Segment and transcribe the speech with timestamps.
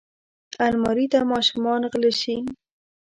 [0.65, 2.35] الماري ته ماشومان غله شي